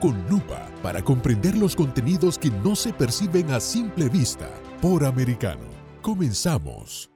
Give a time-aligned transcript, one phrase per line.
[0.00, 4.48] con lupa para comprender los contenidos que no se perciben a simple vista
[4.80, 5.66] por americano.
[6.00, 7.11] Comenzamos.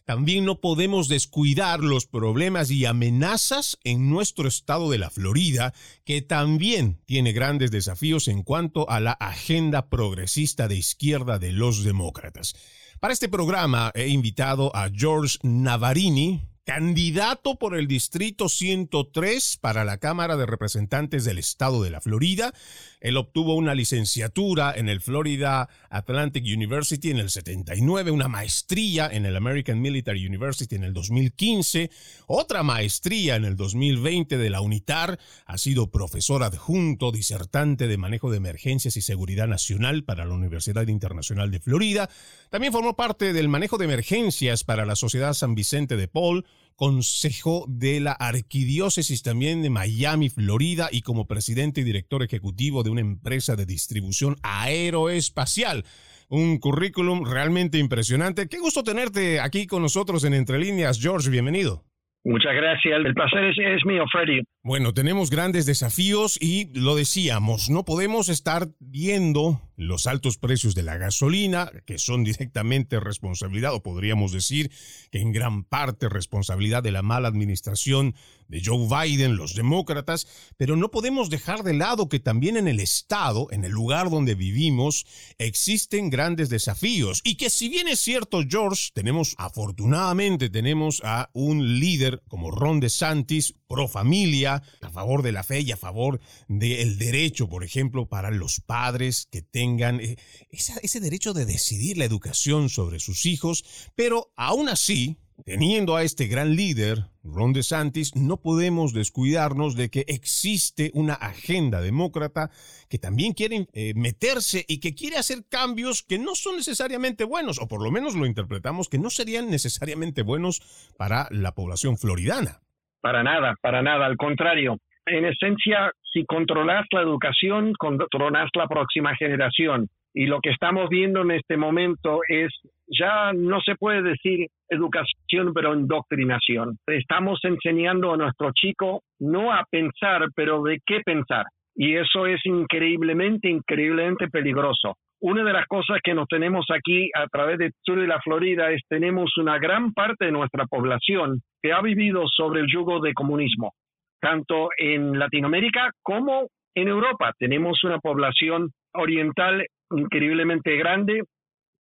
[0.06, 6.22] también no podemos descuidar los problemas y amenazas en nuestro estado de la Florida, que
[6.22, 12.54] también tiene grandes desafíos en cuanto a la agenda progresista de izquierda de los demócratas.
[13.00, 19.98] Para este programa he invitado a George Navarini, candidato por el Distrito 103 para la
[19.98, 22.52] Cámara de Representantes del Estado de la Florida.
[23.00, 29.26] Él obtuvo una licenciatura en el Florida Atlantic University en el 79, una maestría en
[29.26, 31.88] el American Military University en el 2015,
[32.26, 35.20] otra maestría en el 2020 de la UNITAR.
[35.46, 40.88] Ha sido profesor adjunto, disertante de manejo de emergencias y seguridad nacional para la Universidad
[40.88, 42.10] Internacional de Florida.
[42.50, 46.44] También formó parte del manejo de emergencias para la Sociedad San Vicente de Paul
[46.76, 52.90] consejo de la arquidiócesis también de Miami, Florida, y como presidente y director ejecutivo de
[52.90, 55.84] una empresa de distribución aeroespacial.
[56.28, 58.48] Un currículum realmente impresionante.
[58.48, 61.30] Qué gusto tenerte aquí con nosotros en Entre Líneas, George.
[61.30, 61.84] Bienvenido.
[62.24, 62.94] Muchas gracias.
[63.04, 64.42] El placer es, es, mío, Freddy.
[64.64, 70.82] Bueno, tenemos grandes desafíos y lo decíamos, no podemos estar viendo los altos precios de
[70.82, 74.70] la gasolina, que son directamente responsabilidad, o podríamos decir
[75.10, 78.14] que en gran parte responsabilidad de la mala administración
[78.48, 80.26] de Joe Biden, los demócratas,
[80.56, 84.34] pero no podemos dejar de lado que también en el Estado, en el lugar donde
[84.34, 85.04] vivimos,
[85.38, 87.20] existen grandes desafíos.
[87.24, 92.80] Y que si bien es cierto, George, tenemos, afortunadamente, tenemos a un líder como Ron
[92.80, 98.08] DeSantis, pro familia, a favor de la fe y a favor del derecho, por ejemplo,
[98.08, 99.65] para los padres que tengan
[100.00, 100.16] eh,
[100.50, 106.26] ese derecho de decidir la educación sobre sus hijos, pero aún así, teniendo a este
[106.26, 112.50] gran líder, Ron DeSantis, no podemos descuidarnos de que existe una agenda demócrata
[112.88, 117.60] que también quiere eh, meterse y que quiere hacer cambios que no son necesariamente buenos,
[117.60, 122.60] o por lo menos lo interpretamos que no serían necesariamente buenos para la población floridana.
[123.00, 124.78] Para nada, para nada, al contrario.
[125.06, 129.88] En esencia, si controlas la educación, controlas la próxima generación.
[130.14, 132.50] Y lo que estamos viendo en este momento es,
[132.88, 136.78] ya no se puede decir educación, pero indoctrinación.
[136.86, 141.44] Estamos enseñando a nuestro chico no a pensar, pero de qué pensar.
[141.74, 144.94] Y eso es increíblemente, increíblemente peligroso.
[145.20, 148.70] Una de las cosas que nos tenemos aquí a través del sur de la Florida
[148.70, 153.12] es tenemos una gran parte de nuestra población que ha vivido sobre el yugo de
[153.12, 153.74] comunismo,
[154.20, 157.32] tanto en Latinoamérica como en Europa.
[157.38, 161.22] Tenemos una población oriental increíblemente grande,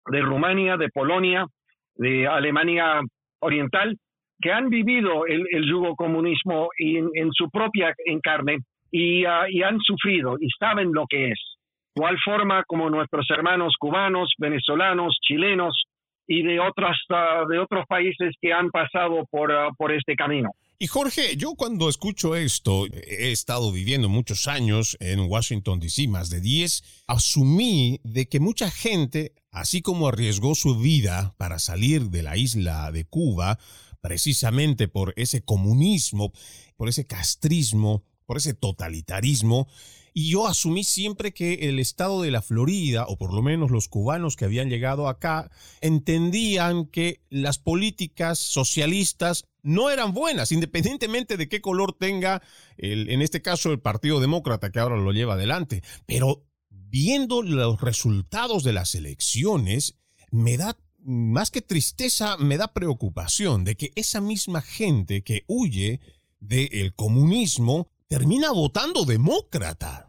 [0.07, 1.47] de Rumania, de Polonia,
[1.95, 3.01] de Alemania
[3.41, 3.97] Oriental,
[4.41, 8.59] que han vivido el, yugo comunismo en, su propia en carne
[8.91, 11.53] y, uh, y han sufrido y saben lo que es
[11.95, 15.85] igual forma como nuestros hermanos cubanos, venezolanos, chilenos
[16.27, 20.51] y de, otras, uh, de otros países que han pasado por, uh, por este camino.
[20.83, 26.29] Y Jorge, yo cuando escucho esto, he estado viviendo muchos años en Washington, D.C., más
[26.29, 32.25] de 10, asumí de que mucha gente, así como arriesgó su vida para salir de
[32.25, 33.61] la isla de Cuba,
[34.01, 36.33] precisamente por ese comunismo,
[36.77, 39.69] por ese castrismo, por ese totalitarismo
[40.15, 43.89] y yo asumí siempre que el estado de la Florida, o por lo menos los
[43.89, 45.51] cubanos que habían llegado acá,
[45.81, 52.43] entendían que las políticas socialistas no eran buenas, independientemente de qué color tenga,
[52.77, 55.83] el, en este caso, el Partido Demócrata, que ahora lo lleva adelante.
[56.07, 59.99] Pero viendo los resultados de las elecciones,
[60.31, 66.01] me da más que tristeza, me da preocupación de que esa misma gente que huye
[66.39, 70.09] del comunismo termina votando demócrata.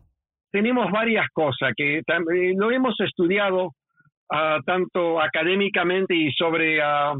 [0.51, 7.19] Tenemos varias cosas que eh, lo hemos estudiado uh, tanto académicamente y sobre, uh,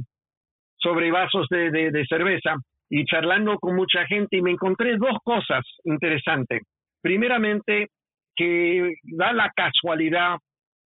[0.84, 2.56] sobre vasos de, de, cerveza
[2.90, 6.62] y charlando con mucha gente y me encontré dos cosas interesantes.
[7.02, 7.88] Primeramente,
[8.36, 10.38] que da la casualidad,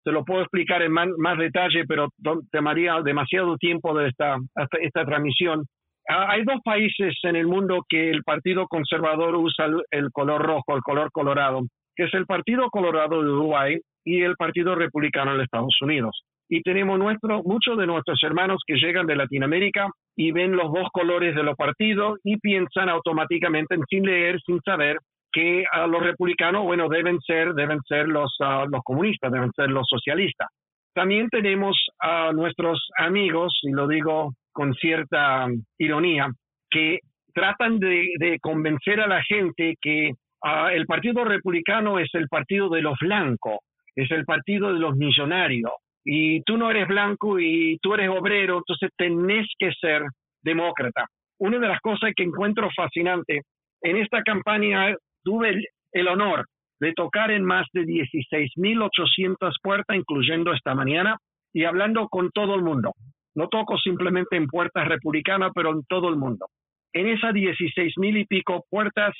[0.05, 2.09] te lo puedo explicar en más, más detalle, pero
[2.53, 4.37] tomaría demasiado tiempo de esta,
[4.81, 5.65] esta transmisión,
[6.09, 10.77] Ah, hay dos países en el mundo que el Partido Conservador usa el, color rojo,
[10.77, 11.63] el color colorado,
[11.97, 16.23] que es el Partido Colorado de Uruguay y el Partido Republicano de Estados Unidos.
[16.49, 20.89] Y tenemos nuestro, muchos de nuestros hermanos que llegan de Latinoamérica y ven los dos
[20.93, 24.99] colores de los partidos y piensan automáticamente, sin leer, sin saber,
[25.33, 29.71] que a los republicanos, bueno, deben ser, deben ser los, uh, los comunistas, deben ser
[29.71, 30.49] los socialistas.
[30.95, 35.47] También tenemos a nuestros amigos, y lo digo con cierta
[35.77, 36.31] ironía,
[36.71, 37.01] que
[37.35, 40.13] tratan de, convencer a la gente que
[40.43, 43.59] uh, el Partido Republicano es el partido de los blancos,
[43.95, 45.73] es el partido de los millonarios,
[46.09, 50.03] y tú no eres blanco y tú eres obrero, entonces tenés que ser
[50.41, 51.07] demócrata.
[51.41, 53.43] Una de las cosas que encuentro fascinante,
[53.83, 54.95] en esta campaña
[55.25, 56.47] tuve el, honor
[56.79, 61.17] de tocar en más de 16.800 puertas, incluyendo esta mañana,
[61.53, 62.93] y hablando con todo el mundo.
[63.35, 66.47] No toco simplemente en puertas republicanas, pero en todo el mundo.
[66.93, 69.13] En esas 16.000 y pico puertas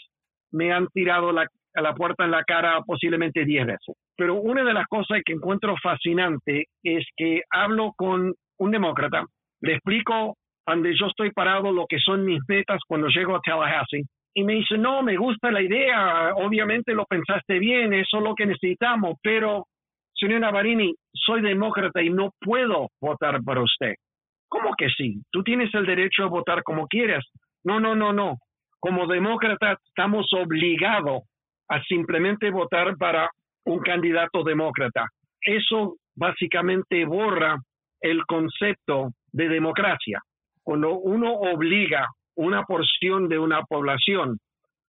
[0.53, 3.95] me han tirado la, a la puerta en la cara posiblemente 10 veces.
[4.17, 9.25] Pero una de las cosas que encuentro fascinante es que hablo con un demócrata,
[9.61, 10.37] le explico
[10.67, 14.55] donde yo estoy parado, lo que son mis metas cuando llego a Tallahassee, y me
[14.55, 19.17] dice, no, me gusta la idea, obviamente lo pensaste bien, eso es lo que necesitamos,
[19.23, 19.65] pero,
[20.13, 23.95] señora Barini, soy demócrata y no puedo votar por usted.
[24.49, 25.23] ¿Cómo que sí?
[25.31, 27.25] Tú tienes el derecho a votar como quieras.
[27.65, 28.37] No, no, no, no.
[28.79, 31.23] Como demócrata estamos obligados
[31.69, 33.31] a simplemente votar para
[33.65, 35.09] un candidato demócrata.
[35.41, 37.59] Eso básicamente borra
[38.01, 40.21] el concepto de democracia.
[40.63, 44.39] Cuando uno obliga una porción de una población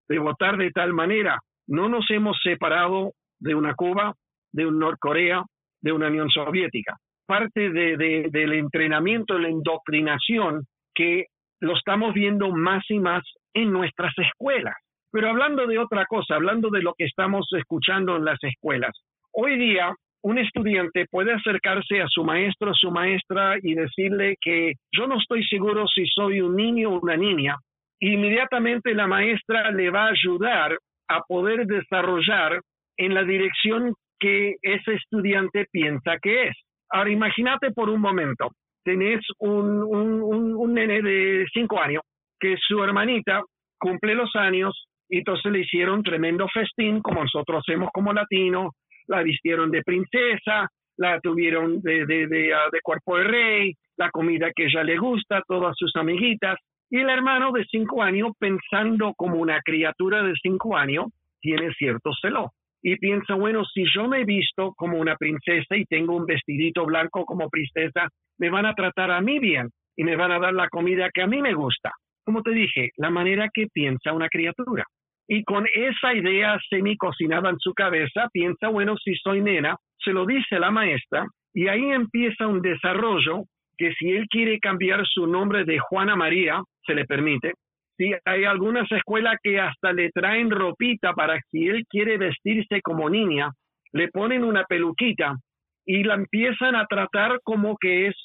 [0.08, 1.40] de votar de tal manera.
[1.68, 4.14] No nos hemos separado de una Cuba,
[4.52, 5.44] de un Norcorea,
[5.82, 6.98] de una Unión Soviética.
[7.26, 7.98] Parte de,
[8.32, 11.26] del entrenamiento, la indoctrinación que
[11.60, 14.76] lo estamos viendo más y más en nuestras escuelas.
[15.18, 18.92] Pero hablando de otra cosa, hablando de lo que estamos escuchando en las escuelas,
[19.32, 19.92] hoy día
[20.22, 25.18] un estudiante puede acercarse a su maestro o su maestra y decirle que yo no
[25.18, 27.56] estoy seguro si soy un niño o una niña.
[28.00, 30.78] Inmediatamente la maestra le va a ayudar
[31.08, 32.62] a poder desarrollar
[32.96, 36.56] en la dirección que ese estudiante piensa que es.
[36.92, 38.52] Ahora imagínate por un momento,
[38.84, 42.04] tenés un, un, un, nene de cinco años
[42.40, 43.42] que su hermanita
[43.80, 48.74] cumple los años y entonces le hicieron tremendo festín como nosotros hacemos como latinos,
[49.08, 54.52] la vistieron de princesa, la tuvieron de, de, ah, de, cuerpo de rey, la comida
[54.56, 56.58] que ella le gusta, todas sus amiguitas.
[56.90, 61.06] Y el hermano de cinco años, pensando como una criatura de cinco años,
[61.40, 62.52] tiene cierto celo.
[62.82, 66.86] Y piensa, bueno, si yo me he visto como una princesa y tengo un vestidito
[66.86, 70.54] blanco como princesa, me van a tratar a mí bien y me van a dar
[70.54, 71.92] la comida que a mí me gusta.
[72.28, 74.84] Como te dije, la manera que piensa una criatura.
[75.30, 80.12] Y con esa idea semi cocinada en su cabeza, piensa, bueno, si soy nena, se
[80.12, 83.44] lo dice la maestra, y ahí empieza un desarrollo
[83.78, 87.54] que si él quiere cambiar su nombre de Juana María, se le permite.
[87.96, 93.10] Si hay algunas escuelas que hasta le traen ropita para si él quiere vestirse como
[93.10, 93.52] niña,
[93.94, 95.38] le ponen una peluquita
[95.86, 98.16] y la empiezan a tratar como que es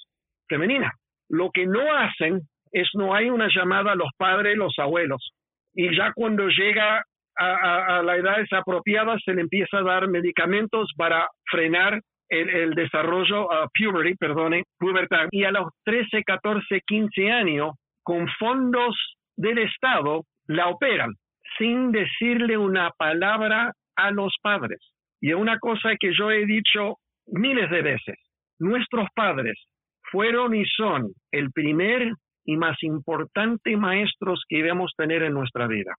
[0.48, 0.90] femenina.
[1.28, 2.40] Lo que no hacen
[2.72, 5.32] es no hay una llamada a los padres, los abuelos
[5.74, 7.04] y ya cuando llega
[7.36, 13.68] a, la edad apropiada se le empieza a dar medicamentos para frenar el, desarrollo, uh,
[13.74, 15.28] puberty, perdone, pubertad.
[15.30, 18.96] Y a los 13, 14, 15 años, con fondos
[19.36, 21.12] del Estado, la operan
[21.58, 24.78] sin decirle una palabra a los padres.
[25.20, 28.16] Y una cosa que yo he dicho miles de veces,
[28.58, 29.58] nuestros padres
[30.10, 32.12] fueron y son el primer
[32.44, 35.94] y más importante maestros que debemos tener en nuestra vida.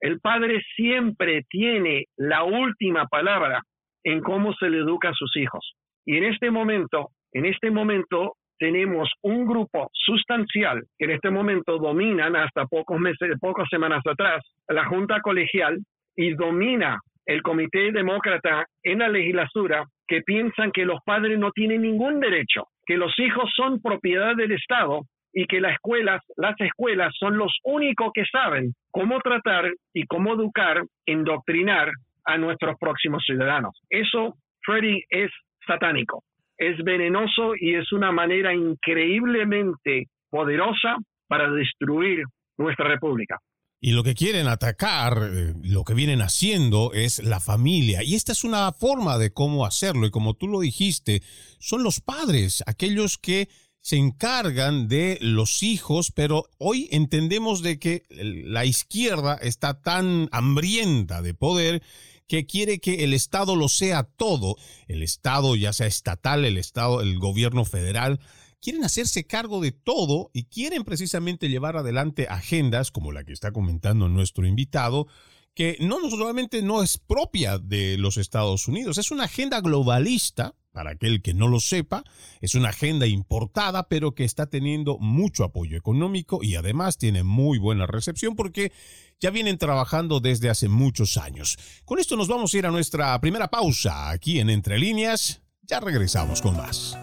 [0.00, 3.62] El padre siempre tiene la última palabra
[4.02, 5.74] en cómo se le educa a sus hijos.
[6.06, 11.78] Y en este momento, en este momento tenemos un grupo sustancial que en este momento
[11.78, 15.78] dominan hasta pocos meses, pocas semanas atrás, la Junta Colegial
[16.16, 21.82] y domina el Comité Demócrata en la legislatura que piensan que los padres no tienen
[21.82, 25.02] ningún derecho, que los hijos son propiedad del Estado
[25.32, 30.34] y que las escuelas, las escuelas son los únicos que saben cómo tratar y cómo
[30.34, 31.90] educar, indoctrinar
[32.24, 33.78] a nuestros próximos ciudadanos.
[33.88, 35.30] Eso, Freddy, es
[35.66, 36.24] satánico,
[36.58, 40.96] es venenoso y es una manera increíblemente poderosa
[41.26, 42.24] para destruir
[42.58, 43.38] nuestra república.
[43.82, 48.02] Y lo que quieren atacar, eh, lo que vienen haciendo es la familia.
[48.02, 50.06] Y esta es una forma de cómo hacerlo.
[50.06, 51.22] Y como tú lo dijiste,
[51.58, 53.48] son los padres, aquellos que
[53.80, 61.22] se encargan de los hijos, pero hoy entendemos de que la izquierda está tan hambrienta
[61.22, 61.82] de poder
[62.26, 64.56] que quiere que el Estado lo sea todo.
[64.86, 68.20] El Estado, ya sea estatal, el Estado, el gobierno federal,
[68.60, 73.52] quieren hacerse cargo de todo y quieren precisamente llevar adelante agendas como la que está
[73.52, 75.08] comentando nuestro invitado,
[75.54, 80.90] que no solamente no es propia de los Estados Unidos, es una agenda globalista, para
[80.90, 82.04] aquel que no lo sepa,
[82.40, 87.58] es una agenda importada, pero que está teniendo mucho apoyo económico y además tiene muy
[87.58, 88.72] buena recepción porque
[89.20, 91.58] ya vienen trabajando desde hace muchos años.
[91.84, 95.42] Con esto nos vamos a ir a nuestra primera pausa aquí en Entre Líneas.
[95.62, 96.96] Ya regresamos con más.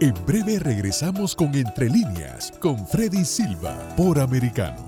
[0.00, 4.87] En breve regresamos con Entre líneas con Freddy Silva por Americano.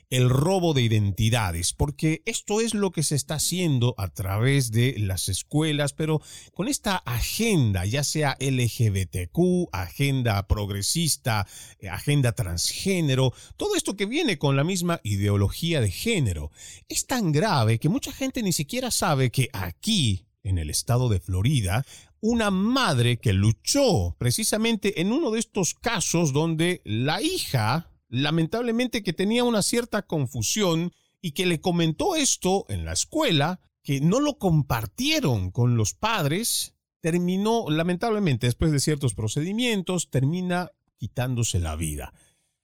[0.09, 4.95] el robo de identidades, porque esto es lo que se está haciendo a través de
[4.97, 6.21] las escuelas, pero
[6.53, 11.47] con esta agenda, ya sea LGBTQ, agenda progresista,
[11.79, 16.51] eh, agenda transgénero, todo esto que viene con la misma ideología de género,
[16.87, 21.19] es tan grave que mucha gente ni siquiera sabe que aquí, en el estado de
[21.19, 21.85] Florida,
[22.21, 29.13] una madre que luchó precisamente en uno de estos casos donde la hija lamentablemente que
[29.13, 34.37] tenía una cierta confusión y que le comentó esto en la escuela, que no lo
[34.37, 42.13] compartieron con los padres, terminó, lamentablemente, después de ciertos procedimientos, termina quitándose la vida.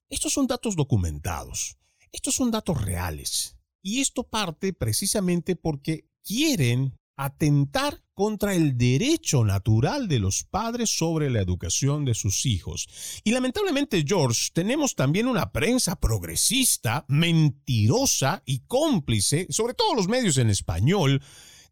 [0.10, 1.78] Estos son datos documentados,
[2.12, 3.58] estos son datos reales.
[3.82, 11.30] Y esto parte precisamente porque quieren atentar contra el derecho natural de los padres sobre
[11.30, 12.88] la educación de sus hijos.
[13.24, 20.38] Y lamentablemente, George, tenemos también una prensa progresista, mentirosa y cómplice, sobre todo los medios
[20.38, 21.22] en español,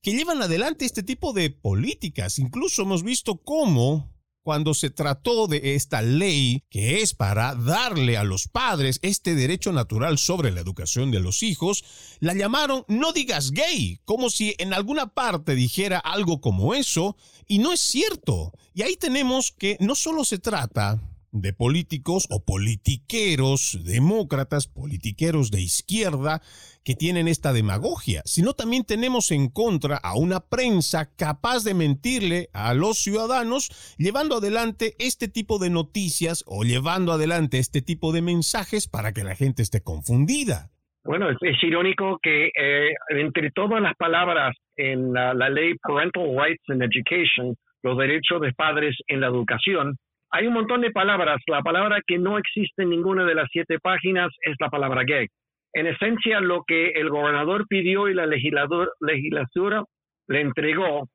[0.02, 2.38] que llevan adelante este tipo de políticas.
[2.38, 4.12] Incluso hemos visto cómo
[4.44, 9.72] cuando se trató de esta ley que es para darle a los padres este derecho
[9.72, 11.84] natural sobre la educación de los hijos,
[12.20, 17.16] la llamaron no digas gay, como si en alguna parte dijera algo como eso,
[17.48, 18.52] y no es cierto.
[18.74, 21.00] Y ahí tenemos que no solo se trata
[21.34, 26.42] de políticos o politiqueros, demócratas, politiqueros de izquierda,
[26.86, 32.50] que tienen esta demagogia, sino también tenemos en contra a una prensa capaz de mentirle
[32.54, 38.22] a los ciudadanos, llevando adelante este tipo de noticias o llevando adelante este tipo de
[38.22, 40.70] mensajes para que la gente esté confundida.
[41.06, 46.82] Bueno, es, irónico que eh, entre todas las palabras en la, ley Parental Rights in
[46.82, 49.98] Education, los derechos de padres en la educación,
[50.34, 51.40] hay un montón de palabras.
[51.46, 55.28] La palabra que no existe en ninguna de las siete páginas es la palabra gay.
[55.74, 59.84] En esencia, lo que el gobernador pidió y la legislatura
[60.28, 61.08] le entregó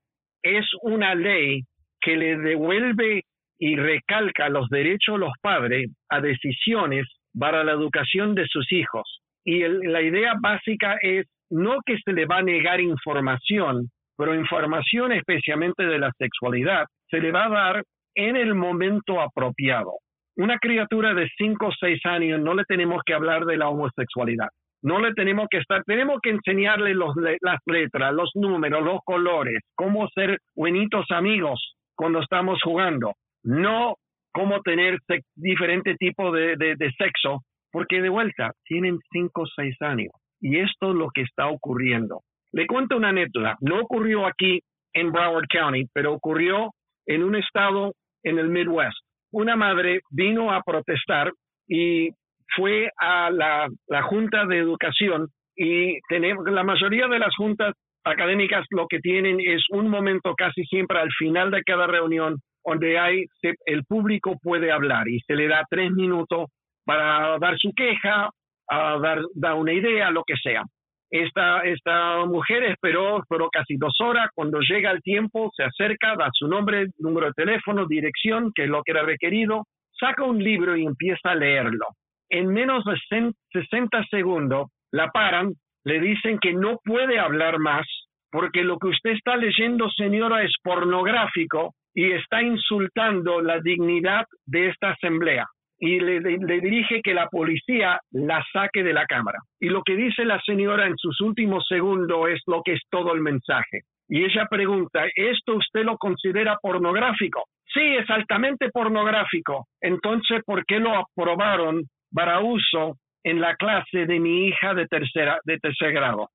[0.43, 1.63] es una ley
[2.01, 3.25] que le devuelve
[3.59, 7.05] y recalca los derechos de los padres a decisiones
[7.37, 9.21] para la educación de sus hijos.
[9.45, 15.11] Y la idea básica es no que se le va a negar información, pero información
[15.11, 17.85] especialmente de la sexualidad se le va a dar
[18.19, 19.93] en el momento apropiado.
[20.37, 24.49] Una criatura de 5 o 6 años no le tenemos que hablar de la homosexualidad.
[24.83, 30.09] No le tenemos que estar, tenemos que enseñarle las letras, los números, los colores, cómo
[30.09, 33.13] ser buenitos amigos cuando estamos jugando.
[33.45, 33.95] No
[34.33, 34.99] cómo tener
[35.37, 40.11] diferente tipo de, sexo, porque de vuelta tienen 5 o 6 años.
[40.41, 42.23] Y esto es lo que está ocurriendo.
[42.53, 43.57] Le cuento una anécdota.
[43.61, 44.61] No ocurrió aquí
[44.93, 46.73] en Broward County, pero ocurrió
[47.07, 48.97] en un estado en el Midwest.
[49.33, 51.33] Una madre vino a protestar
[51.67, 52.11] y
[52.57, 53.69] fue a la,
[54.03, 59.65] Junta de Educación y tenemos, la mayoría de las juntas académicas lo que tienen es
[59.71, 63.25] un momento casi siempre al final de cada reunión donde hay,
[63.65, 66.51] el público puede hablar y se le da tres minutos
[66.85, 68.31] para dar su queja,
[68.69, 70.63] a dar, dar una idea, lo que sea.
[71.11, 74.29] Esta, esta mujer esperó, esperó casi dos horas.
[74.35, 78.69] Cuando llega el tiempo, se acerca, da su nombre, número de teléfono, dirección, que es
[78.69, 79.65] lo que era requerido,
[79.99, 81.87] saca un libro y empieza a leerlo.
[82.29, 87.87] En menos de 60 segundos la paran, le dicen que no puede hablar más
[88.31, 94.69] porque lo que usted está leyendo, señora, es pornográfico y está insultando la dignidad de
[94.69, 95.47] esta asamblea
[95.79, 99.39] y le, dirige que la policía la saque de la cámara.
[99.61, 103.15] Y lo que dice la señora en sus últimos segundos es lo que es todo
[103.15, 103.83] el mensaje.
[104.09, 107.45] Y ella pregunta, ¿esto usted lo considera pornográfico?
[107.73, 109.67] Sí, es altamente pornográfico.
[109.81, 115.38] Entonces, ¿por qué lo aprobaron para uso en la clase de mi hija de, tercera,
[115.45, 116.31] de tercer grado?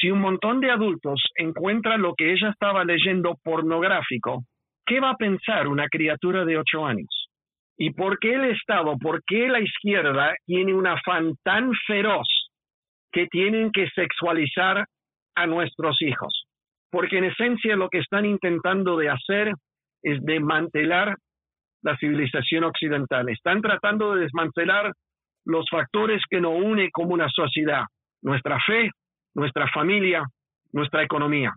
[0.00, 4.44] Si un montón de adultos encuentran lo que ella estaba leyendo pornográfico,
[4.86, 7.23] ¿qué va a pensar una criatura de ocho años?
[7.76, 12.28] ¿Y por qué el Estado, por qué la izquierda tiene un afán tan feroz
[13.12, 14.84] que tienen que sexualizar
[15.34, 16.44] a nuestros hijos?
[16.90, 19.52] Porque en esencia lo que están intentando de hacer
[20.02, 21.16] es desmantelar
[21.82, 23.28] la civilización occidental.
[23.28, 24.92] Están tratando de desmantelar
[25.44, 27.82] los factores que nos unen como una sociedad,
[28.22, 28.90] nuestra fe,
[29.34, 30.24] nuestra familia,
[30.72, 31.52] nuestra economía.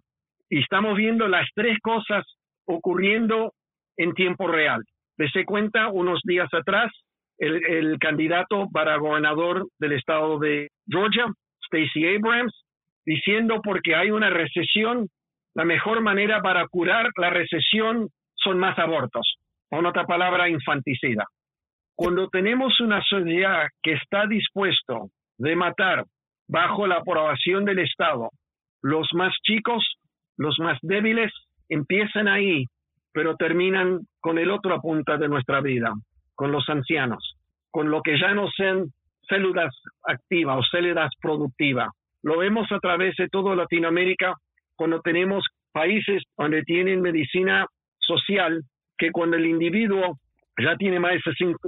[0.50, 2.26] Y estamos viendo las tres cosas
[2.66, 3.54] ocurriendo
[3.96, 4.84] en tiempo real.
[5.18, 6.92] Dese cuenta, unos días atrás,
[7.40, 11.26] el, candidato para gobernador del estado de Georgia,
[11.66, 12.54] Stacey Abrams,
[13.06, 15.08] diciendo porque hay una recesión,
[15.56, 19.38] la mejor manera para curar la recesión son más abortos,
[19.72, 21.26] o otra palabra, infanticida.
[21.96, 26.06] Cuando tenemos una sociedad que está dispuesto de matar
[26.48, 28.30] bajo la aprobación del Estado,
[28.84, 29.84] los más chicos,
[30.38, 31.32] los más débiles,
[31.70, 32.66] empiezan ahí
[33.18, 35.92] pero terminan con el otro punta de nuestra vida,
[36.36, 37.36] con los ancianos,
[37.72, 38.94] con lo que ya no son
[39.28, 41.90] células activas o células productivas.
[42.22, 44.36] Lo vemos a través de toda Latinoamérica
[44.76, 47.66] cuando tenemos países donde tienen medicina
[47.98, 48.62] social,
[49.00, 50.20] que cuando el individuo
[50.64, 51.22] ya tiene más de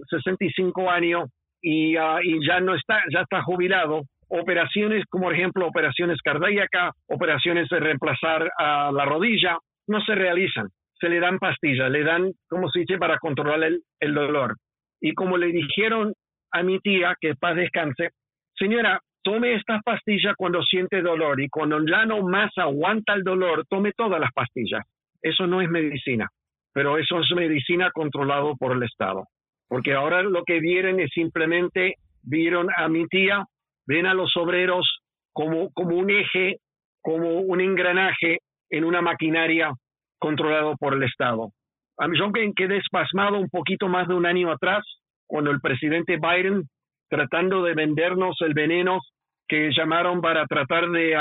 [0.08, 1.32] 65 años
[1.64, 6.94] y, ah, y ya no está, ya está jubilado, operaciones como por ejemplo operaciones cardíacas,
[7.08, 9.58] operaciones de reemplazar a la rodilla,
[9.88, 10.68] no se realizan
[11.00, 14.56] se le dan pastillas, le dan, como se dice, para controlar el, dolor.
[15.02, 16.14] Y como le dijeron
[16.52, 18.10] a mi tía, que paz descanse,
[18.58, 23.66] señora, tome estas pastillas cuando siente dolor y cuando ya no más aguanta el dolor,
[23.70, 24.84] tome todas las pastillas.
[25.22, 26.28] Eso no es medicina,
[26.74, 29.26] pero eso es medicina controlado por el Estado.
[29.68, 33.46] Porque ahora lo que vieron es simplemente, vieron a mi tía,
[33.86, 35.00] ven a los obreros
[35.32, 36.58] como, como un eje,
[37.02, 39.72] como un engranaje en una maquinaria
[40.20, 41.50] controlado por el Estado.
[41.98, 44.84] A mí yo quedé espasmado un poquito más de un año atrás,
[45.28, 46.64] cuando el presidente Biden,
[47.10, 49.00] tratando de vendernos el veneno
[49.48, 51.16] que llamaron para tratar de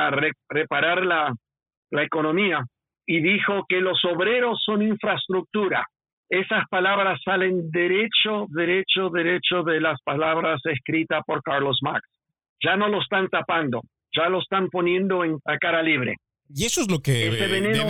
[0.49, 1.33] reparar la,
[1.91, 2.65] la economía,
[3.07, 5.85] y dijo que los obreros son infraestructura.
[6.29, 12.07] Esas palabras salen derecho, derecho, derecho de las palabras escritas por Carlos Marx.
[12.63, 13.81] Ya no lo están tapando,
[14.15, 16.17] ya lo están poniendo en a cara libre.
[16.55, 17.29] Y eso es lo que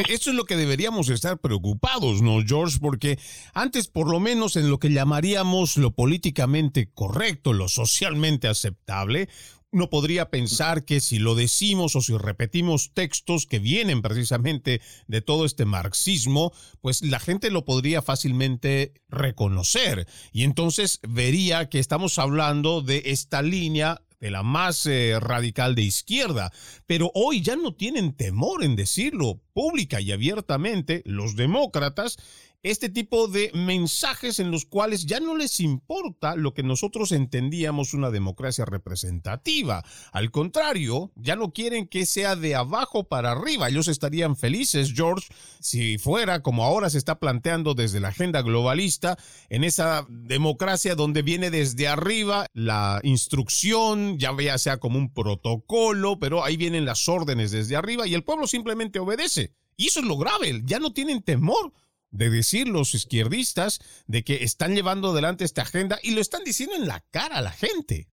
[0.08, 2.78] eso es lo que deberíamos estar preocupados, ¿no, George?
[2.80, 3.18] Porque
[3.54, 9.28] antes, por lo menos en lo que llamaríamos lo políticamente correcto, lo socialmente aceptable,
[9.70, 15.20] uno podría pensar que si lo decimos o si repetimos textos que vienen precisamente de
[15.20, 22.18] todo este marxismo, pues la gente lo podría fácilmente reconocer y entonces vería que estamos
[22.18, 26.52] hablando de esta línea de la más eh, radical de izquierda,
[26.86, 32.16] pero hoy ya no tienen temor en decirlo pública y abiertamente los demócratas
[32.62, 37.94] este tipo de mensajes en los cuales ya no les importa lo que nosotros entendíamos
[37.94, 39.84] una democracia representativa.
[40.12, 43.68] Al contrario, ya no quieren que sea de abajo para arriba.
[43.68, 45.28] Ellos estarían felices, George,
[45.60, 49.16] si fuera como ahora se está planteando desde la agenda globalista,
[49.48, 56.44] en esa democracia donde viene desde arriba la instrucción, ya sea como un protocolo, pero
[56.44, 59.52] ahí vienen las órdenes desde arriba y el pueblo simplemente obedece.
[59.76, 61.72] Y eso es lo grave, ya no tienen temor
[62.10, 66.76] de decir los izquierdistas de que están llevando adelante esta agenda y lo están diciendo
[66.76, 68.06] en la cara a la gente.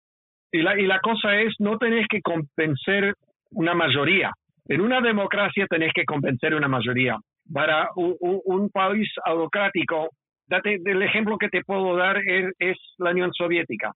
[0.51, 3.13] Y la, y la cosa es, no tenés que convencer
[3.51, 4.31] una mayoría.
[4.67, 7.17] En una democracia tenés que convencer una mayoría.
[7.51, 10.09] Para un, país autocrático,
[10.47, 13.91] date, el ejemplo que te puedo dar es, la Unión Soviética.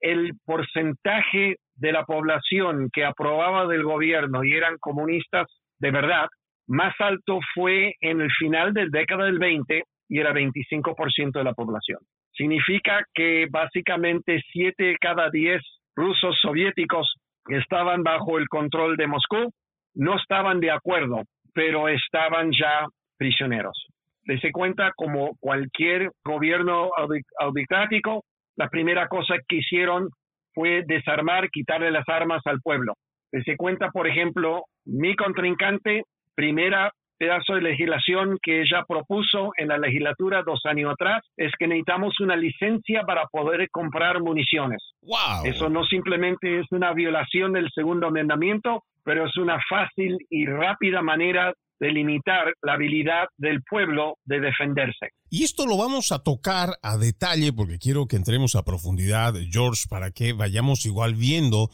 [0.00, 5.46] el porcentaje de la población que aprobaba del gobierno y eran comunistas
[5.78, 6.28] de verdad
[6.66, 11.54] más alto fue en el final del década del 20 y era 25% de la
[11.54, 11.98] población.
[12.32, 15.62] Significa que básicamente 7 de cada 10
[15.94, 17.14] rusos soviéticos
[17.48, 19.52] estaban bajo el control de Moscú
[19.94, 21.22] no estaban de acuerdo,
[21.54, 23.86] pero estaban ya prisioneros.
[24.24, 26.90] Dese cuenta, como cualquier gobierno
[27.38, 28.24] autocrático,
[28.56, 30.08] la primera cosa que hicieron
[30.54, 32.94] fue desarmar, quitarle las armas al pueblo.
[33.30, 39.78] Dese cuenta, por ejemplo, mi contrincante primera pedazo de legislación que ella propuso en la
[39.78, 44.82] legislatura dos años atrás es que necesitamos una licencia para poder comprar municiones.
[45.02, 45.44] Wow.
[45.44, 51.02] Eso no simplemente es una violación del segundo amendamiento, pero es una fácil y rápida
[51.02, 55.10] manera de limitar la habilidad del pueblo de defenderse.
[55.28, 59.86] Y esto lo vamos a tocar a detalle porque quiero que entremos a profundidad, George,
[59.90, 61.68] para que vayamos igual viendo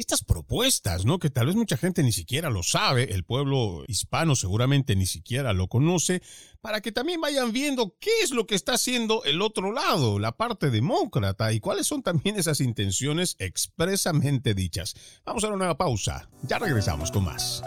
[0.00, 1.18] estas propuestas, ¿no?
[1.18, 5.52] Que tal vez mucha gente ni siquiera lo sabe, el pueblo hispano seguramente ni siquiera
[5.52, 6.22] lo conoce,
[6.60, 10.36] para que también vayan viendo qué es lo que está haciendo el otro lado, la
[10.36, 14.94] parte demócrata, y cuáles son también esas intenciones expresamente dichas.
[15.24, 17.62] Vamos a una nueva pausa, ya regresamos con más.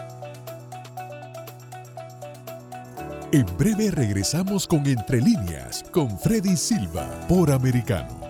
[3.30, 8.27] En breve regresamos con Entre líneas, con Freddy Silva, por Americano.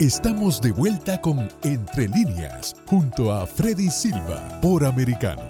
[0.00, 5.46] Estamos de vuelta con Entre líneas, junto a Freddy Silva, por Americano.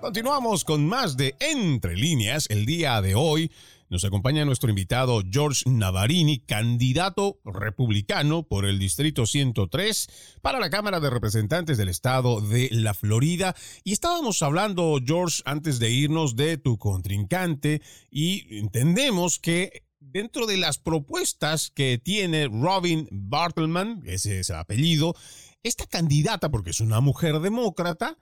[0.00, 3.50] Continuamos con más de Entre líneas el día de hoy.
[3.88, 11.00] Nos acompaña nuestro invitado George Navarini, candidato republicano por el Distrito 103 para la Cámara
[11.00, 13.56] de Representantes del Estado de la Florida.
[13.82, 20.56] Y estábamos hablando, George, antes de irnos de tu contrincante y entendemos que dentro de
[20.56, 25.14] las propuestas que tiene Robin Bartleman, ese es el apellido,
[25.62, 28.16] esta candidata, porque es una mujer demócrata,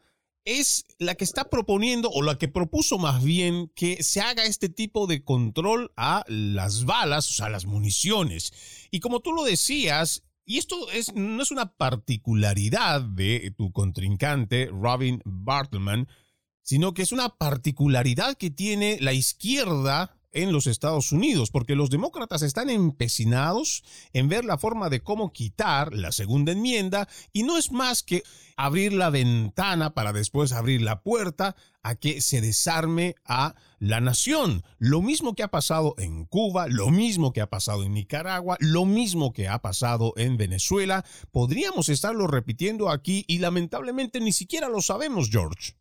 [0.44, 4.68] es la que está proponiendo o la que propuso más bien que se haga este
[4.68, 8.52] tipo de control a las balas, o sea, a las municiones.
[8.90, 14.66] Y como tú lo decías, y esto es, no es una particularidad de tu contrincante,
[14.66, 16.08] Robin Bartleman,
[16.62, 21.90] sino que es una particularidad que tiene la izquierda en los Estados Unidos, porque los
[21.90, 27.56] demócratas están empecinados en ver la forma de cómo quitar la segunda enmienda y no
[27.56, 28.22] es más que
[28.56, 34.64] abrir la ventana para después abrir la puerta a que se desarme a la nación.
[34.78, 38.84] Lo mismo que ha pasado en Cuba, lo mismo que ha pasado en Nicaragua, lo
[38.84, 44.82] mismo que ha pasado en Venezuela, podríamos estarlo repitiendo aquí y lamentablemente ni siquiera lo
[44.82, 45.74] sabemos, George.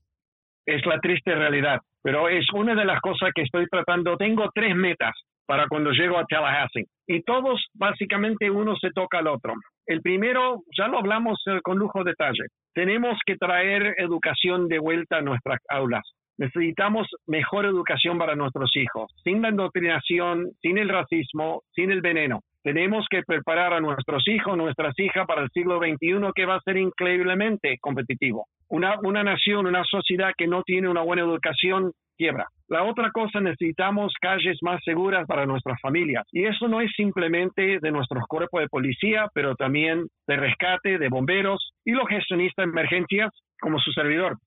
[0.65, 4.15] Es la triste realidad pero es una de las cosas que estoy tratando.
[4.15, 5.15] Tengo tres metas
[5.47, 9.55] para cuando llego a Tallahassee y todos básicamente uno se toca al otro.
[9.87, 14.77] El primero, ya lo hablamos eh, con lujo de detalle, tenemos que traer educación de
[14.77, 16.03] vuelta a nuestras aulas.
[16.37, 22.41] Necesitamos mejor educación para nuestros hijos, sin la indoctrinación, sin el racismo, sin el veneno.
[22.65, 26.61] Tenemos que preparar a nuestros hijos, nuestras hijas para el siglo XXI que va a
[26.61, 28.47] ser increíblemente competitivo.
[28.69, 32.47] Una, una nación, una sociedad que no tiene una buena educación quiebra.
[32.67, 36.25] La otra cosa, necesitamos calles más seguras para nuestras familias.
[36.31, 41.09] Y eso no es simplemente de nuestros cuerpos de policía, pero también de rescate, de
[41.09, 43.29] bomberos y los gestionistas de emergencias
[43.61, 44.37] como su servidor.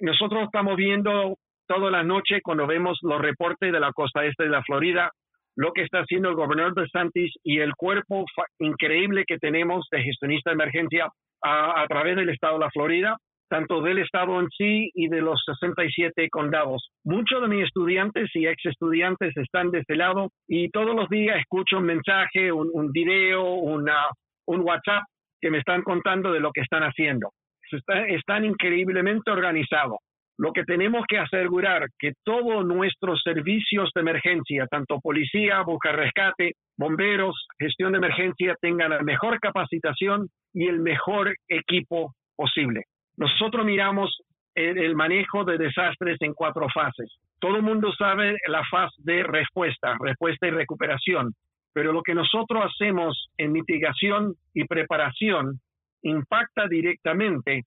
[0.00, 1.34] nosotros estamos viendo
[1.66, 5.10] toda la noche cuando vemos los reportes de la costa este de la Florida,
[5.56, 8.24] lo que está haciendo el gobernador de Santis y el cuerpo
[8.58, 11.08] increíble que tenemos de gestionista de emergencia
[11.42, 13.16] a, través del estado de la Florida,
[13.48, 16.90] tanto del estado en sí y de los 67 condados.
[17.04, 21.38] Muchos de mis estudiantes y ex estudiantes están de este lado y todos los días
[21.38, 25.04] escucho un mensaje, un, video, un WhatsApp
[25.40, 27.30] que me están contando de lo que están haciendo.
[27.70, 29.98] Está, están increíblemente organizados.
[30.36, 36.54] Lo que tenemos que asegurar que todos nuestros servicios de emergencia, tanto policía, busca rescate,
[36.76, 42.84] bomberos, gestión de emergencia, tengan la mejor capacitación y el mejor equipo posible.
[43.16, 44.22] Nosotros miramos
[44.56, 47.12] el, el manejo de desastres en cuatro fases.
[47.38, 51.32] Todo el mundo sabe la fase de respuesta, respuesta y recuperación,
[51.72, 55.60] pero lo que nosotros hacemos en mitigación y preparación
[56.02, 57.62] impacta directamente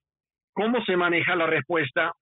[0.53, 2.13] cómo se maneja la respuesta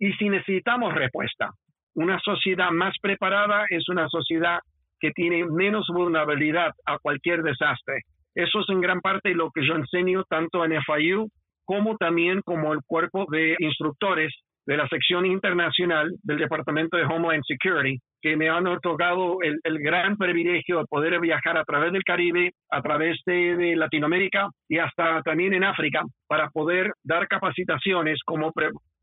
[0.00, 1.50] y si necesitamos respuesta.
[1.94, 4.58] Una sociedad más preparada es una sociedad
[4.98, 8.02] que tiene menos vulnerabilidad a cualquier desastre.
[8.34, 11.28] Eso es en gran parte lo que yo enseño tanto en FIU
[11.64, 14.32] como también como el cuerpo de instructores
[14.66, 20.16] de la sección internacional del Departamento de Homeland Security, que me han otorgado el, gran
[20.16, 25.22] privilegio de poder viajar a través del Caribe, a través de, de Latinoamérica y hasta
[25.22, 28.52] también en África, para poder dar capacitaciones como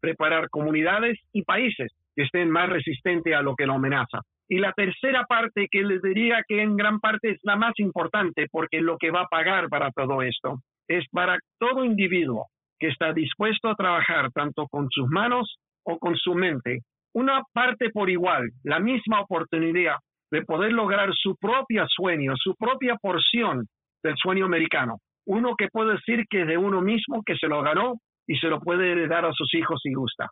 [0.07, 4.21] preparar comunidades y países que estén más resistentes a lo que la amenaza.
[4.47, 8.47] Y la tercera parte que les diría que en gran parte es la más importante
[8.49, 12.47] porque lo que va a pagar para todo esto es para todo individuo
[12.79, 16.79] que está dispuesto a trabajar tanto con sus manos o con su mente,
[17.13, 19.95] una parte por igual, la misma oportunidad
[20.31, 23.65] de poder lograr su propio sueño, su propia porción
[24.03, 24.99] del sueño americano.
[25.25, 27.95] Uno que puede decir que es de uno mismo, que se lo ganó
[28.27, 30.29] y se lo puede heredar a sus hijos si gusta.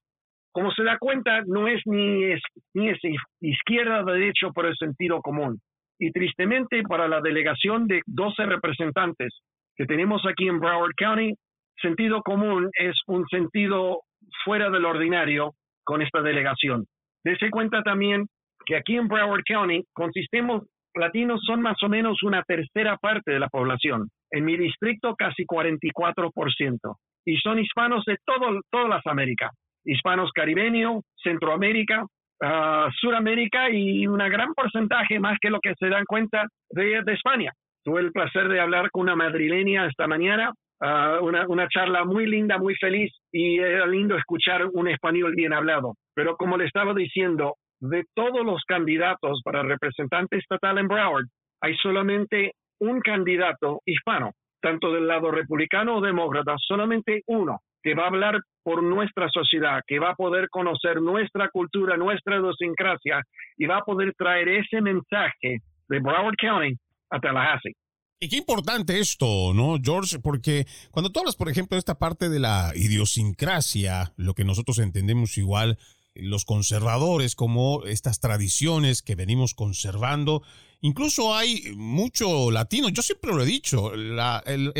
[0.52, 2.42] Como se da cuenta, no es ni, es,
[2.74, 3.00] ni es
[3.42, 5.60] izquierda o derecho por el sentido común.
[6.00, 9.34] Y tristemente, para la delegación de 12 representantes
[9.76, 11.34] que tenemos aquí en Broward County,
[11.82, 14.02] sentido común es un sentido
[14.44, 15.54] fuera del ordinario
[15.84, 16.86] con esta delegación.
[17.24, 18.28] Dese cuenta también
[18.66, 23.40] que aquí en Broward County consistimos latinos son más o menos una tercera parte de
[23.40, 24.10] la población.
[24.32, 29.52] En mi distrito casi 44% y son hispanos de todo, todas las Américas,
[29.84, 36.06] hispanos caribeños, Centroamérica, uh, Suramérica y un gran porcentaje más que lo que se dan
[36.06, 37.52] cuenta de, España.
[37.84, 42.58] Tuve el placer de hablar con una madrileña esta mañana, uh, una charla muy linda,
[42.58, 45.96] muy feliz y era lindo escuchar un español bien hablado.
[46.14, 51.26] Pero como le estaba diciendo, de todos los candidatos para representante estatal en Broward,
[51.62, 58.06] hay solamente un candidato hispano tanto del lado republicano o demócrata, solamente uno que va
[58.06, 63.22] a hablar por nuestra sociedad, que va a poder conocer nuestra cultura, nuestra idiosincrasia
[63.58, 66.76] y va a poder traer ese mensaje de Broward County
[67.12, 67.76] a Tallahassee.
[68.20, 70.18] Y qué importante esto, ¿no, George?
[70.20, 74.80] Porque cuando tú hablas, por ejemplo, de esta parte de la idiosincrasia, lo que nosotros
[74.80, 75.78] entendemos igual,
[76.16, 80.42] los conservadores, como estas tradiciones que venimos conservando,
[80.86, 84.16] Incluso hay mucho latino, yo siempre lo he dicho, el,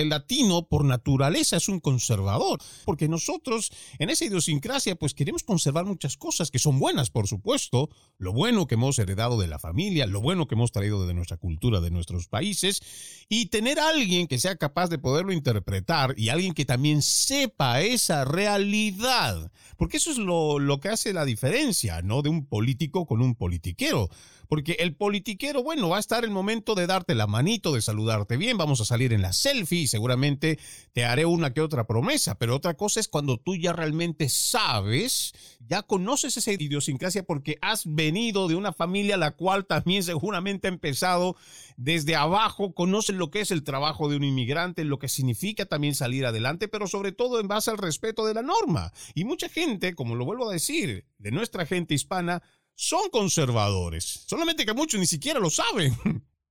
[0.08, 6.16] latino por naturaleza es un conservador, porque nosotros en esa idiosincrasia pues queremos conservar muchas
[6.16, 7.90] cosas que son buenas, por supuesto,
[8.20, 11.38] lo bueno que hemos heredado de la familia, lo bueno que hemos traído de nuestra
[11.38, 12.84] cultura, de nuestros países,
[13.28, 17.82] y tener a alguien que sea capaz de poderlo interpretar y alguien que también sepa
[17.82, 22.22] esa realidad, porque eso es lo, lo que hace la diferencia, ¿no?
[22.22, 24.08] De un político con un politiquero.
[24.48, 28.38] Porque el politiquero, bueno, va a estar el momento de darte la manito, de saludarte
[28.38, 30.60] bien, vamos a salir en la selfie y seguramente
[30.94, 35.34] te haré una que otra promesa, pero otra cosa es cuando tú ya realmente sabes,
[35.60, 40.72] ya conoces esa idiosincrasia porque has venido de una familia la cual también seguramente ha
[40.72, 41.36] empezado
[41.78, 45.96] desde abajo, conoces lo que es el trabajo de un inmigrante, lo que significa también
[45.96, 48.92] salir adelante, pero sobre todo en base al respeto de la norma.
[49.14, 52.44] Y mucha gente, como lo vuelvo a decir, de nuestra gente hispana,
[52.76, 55.94] son conservadores, solamente que muchos ni siquiera lo saben.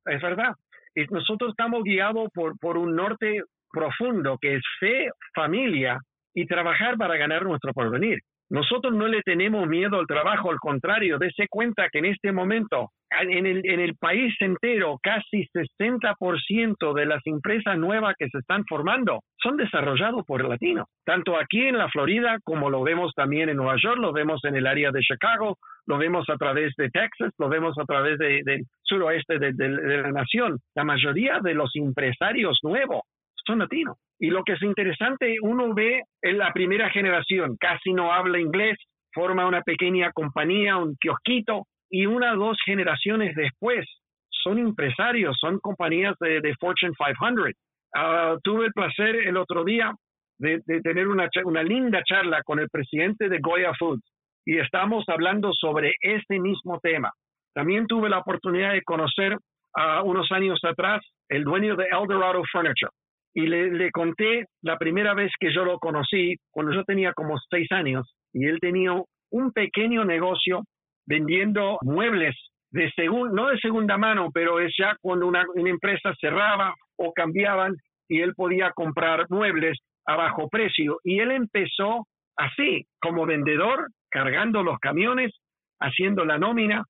[0.06, 0.54] Es verdad.
[0.94, 5.98] Y nosotros estamos guiados por, por un norte profundo que es fe, familia
[6.34, 8.18] y trabajar para ganar nuestro porvenir.
[8.50, 12.90] Nosotros no le tenemos miedo al trabajo, al contrario, dése cuenta que en este momento,
[13.10, 19.56] en el, país entero, casi 60% de las empresas nuevas que se están formando son
[19.56, 23.98] desarrollados por latinos, tanto aquí en la Florida como lo vemos también en Nueva York,
[23.98, 27.78] lo vemos en el área de Chicago, lo vemos a través de Texas, lo vemos
[27.78, 30.58] a través del de, suroeste de, de la nación.
[30.74, 33.02] La mayoría de los empresarios nuevos
[33.46, 33.96] son latinos.
[34.18, 38.78] Y lo que es interesante, uno ve en la primera generación, casi no habla inglés,
[39.12, 43.86] forma una pequeña compañía, un kiosquito, y una o dos generaciones después
[44.30, 47.52] son empresarios, son compañías de, Fortune 500.
[47.96, 49.92] Ah, tuve el placer el otro día
[50.38, 54.02] de, tener una, una linda charla con el presidente de Goya Foods
[54.44, 57.10] y estamos hablando sobre este mismo tema.
[57.54, 59.36] También tuve la oportunidad de conocer
[59.74, 62.90] a unos años atrás el dueño de Eldorado Furniture
[63.34, 67.70] y le, conté la primera vez que yo lo conocí, cuando yo tenía como seis
[67.72, 68.92] años, y él tenía
[69.30, 70.62] un pequeño negocio
[71.04, 72.36] vendiendo muebles
[72.70, 77.12] de segun, no de segunda mano, pero es ya cuando una, una empresa cerraba o
[77.12, 77.74] cambiaban
[78.08, 80.98] y él podía comprar muebles a bajo precio.
[81.02, 85.32] Y él empezó así, como vendedor, cargando los camiones,
[85.80, 86.84] haciendo la nómina,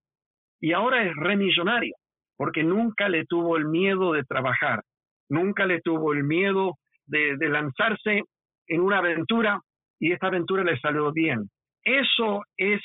[0.60, 1.94] y ahora es remillonario,
[2.36, 4.82] porque nunca le tuvo el miedo de trabajar,
[5.28, 8.22] nunca le tuvo el miedo de, de lanzarse
[8.66, 9.60] en una aventura
[9.98, 11.50] y esta aventura le salió bien.
[11.82, 12.80] Eso es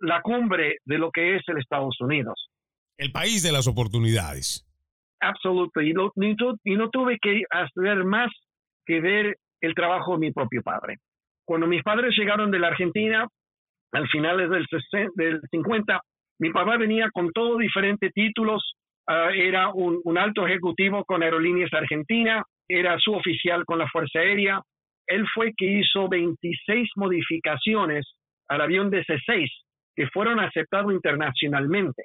[0.00, 2.50] la cumbre de lo que es el Estados Unidos.
[2.98, 4.66] El país de las oportunidades.
[5.20, 5.80] Absoluto.
[5.80, 8.30] Y no, y no tuve que hacer más
[8.84, 10.98] que ver el trabajo de mi propio padre.
[11.44, 13.26] Cuando mis padres llegaron de la Argentina,
[13.92, 14.66] al finales del,
[15.14, 16.00] del 50,
[16.38, 18.74] mi papá venía con todos diferentes títulos.
[19.06, 24.20] Ah, era un, un, alto ejecutivo con Aerolíneas Argentina, era su oficial con la Fuerza
[24.20, 24.60] Aérea.
[25.06, 28.06] Él fue que hizo 26 modificaciones
[28.48, 29.48] al avión DC-6
[29.94, 32.04] que fueron aceptados internacionalmente.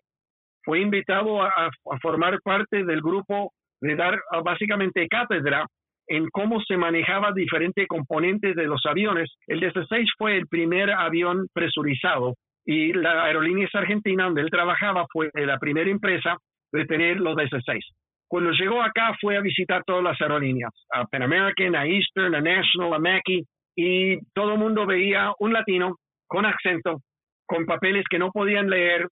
[0.63, 5.65] Fue invitado a, a, formar parte del grupo de dar básicamente cátedra
[6.07, 9.29] en cómo se manejaba diferentes componentes de los aviones.
[9.45, 12.33] El DC-6 fue el primer avión presurizado
[12.65, 16.37] y la aerolínea argentina donde él trabajaba fue la primera empresa
[16.71, 17.79] de tener los DC-6.
[18.27, 22.41] Cuando llegó acá fue a visitar todas las aerolíneas, a Pan American, a Eastern, a
[22.41, 23.43] National, a Mackie,
[23.75, 25.95] y todo el mundo veía un latino
[26.27, 27.01] con acento,
[27.45, 29.07] con papeles que no podían leer,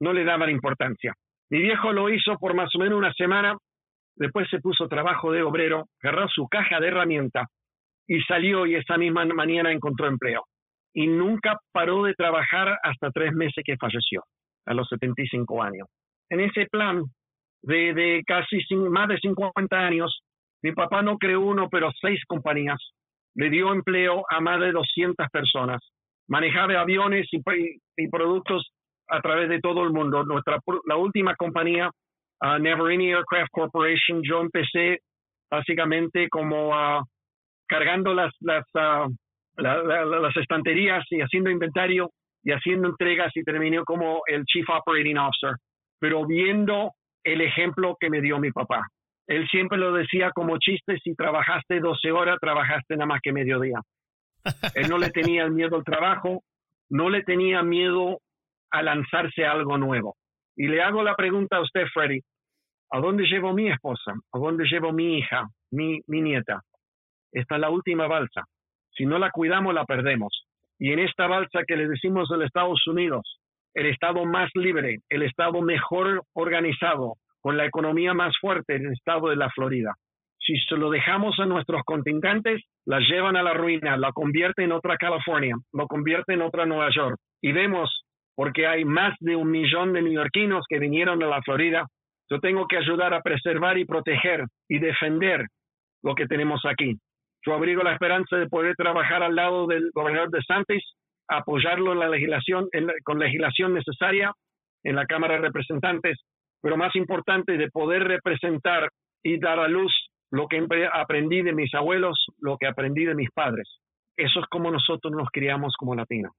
[0.00, 1.14] no le daban importancia.
[1.50, 3.56] Mi viejo lo hizo por más o menos una semana
[4.18, 7.46] Después se puso trabajo de obrero, agarró su caja de herramienta
[8.06, 10.42] y salió y esa misma mañana encontró empleo.
[10.92, 14.24] Y nunca paró de trabajar hasta tres meses que falleció,
[14.66, 15.86] a los 75 años.
[16.30, 17.04] En ese plan
[17.62, 20.22] de, casi más de 50 años,
[20.62, 22.78] mi papá no creó uno, pero seis compañías.
[23.34, 25.80] Le dio empleo a más de 200 personas.
[26.28, 28.70] Manejaba aviones y, productos
[29.08, 30.24] a través de todo el mundo.
[30.24, 31.90] Nuestra, la última compañía
[32.42, 34.98] uh, Never Any Aircraft Corporation, yo empecé
[35.50, 37.02] básicamente como uh,
[37.66, 39.14] cargando las, las, uh,
[39.56, 42.10] las estanterías y haciendo inventario
[42.42, 45.56] y haciendo entregas y terminé como el Chief Operating Officer,
[45.98, 46.92] pero viendo
[47.24, 48.86] el ejemplo que me dio mi papá.
[49.26, 53.80] Él siempre lo decía como chiste, si trabajaste 12 horas, trabajaste nada más que mediodía.
[54.74, 56.42] Él no le tenía miedo al trabajo,
[56.88, 58.20] no le tenía miedo
[58.70, 60.16] a lanzarse a algo nuevo.
[60.56, 62.20] Y le hago la pregunta a usted, Freddy,
[62.90, 64.14] ¿a dónde llevo mi esposa?
[64.32, 66.62] ¿A dónde llevo mi hija, mi, nieta?
[67.32, 68.44] Esta es la última balsa.
[68.90, 70.46] Si no la cuidamos, la perdemos.
[70.78, 73.38] Y en esta balsa que le decimos de Estados Unidos,
[73.74, 79.28] el estado más libre, el estado mejor organizado, con la economía más fuerte, el estado
[79.28, 79.94] de la Florida.
[80.38, 84.72] Si se lo dejamos a nuestros contingentes, la llevan a la ruina, la convierte en
[84.72, 87.18] otra California, lo convierte en otra Nueva York.
[87.42, 88.02] Y vemos
[88.34, 91.86] porque hay más de un millón de neoyorquinos que vinieron a la Florida.
[92.30, 95.46] Yo tengo que ayudar a preservar y proteger y defender
[96.02, 96.96] lo que tenemos aquí.
[97.44, 100.84] Yo abrigo la esperanza de poder trabajar al lado del gobernador de Santis,
[101.28, 102.68] apoyarlo en la legislación,
[103.04, 104.32] con legislación necesaria
[104.82, 106.18] en la Cámara de Representantes,
[106.60, 108.90] pero más importante, de poder representar
[109.22, 109.92] y dar a luz
[110.30, 110.60] lo que
[110.92, 113.68] aprendí de mis abuelos, lo que aprendí de mis padres.
[114.16, 116.32] Eso es como nosotros nos criamos como latinos.